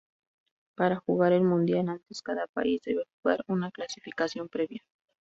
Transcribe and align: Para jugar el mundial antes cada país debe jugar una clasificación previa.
Para 0.75 0.95
jugar 0.95 1.31
el 1.31 1.43
mundial 1.43 1.87
antes 1.89 2.23
cada 2.23 2.47
país 2.47 2.81
debe 2.83 3.03
jugar 3.21 3.45
una 3.47 3.69
clasificación 3.69 4.49
previa. 4.49 4.81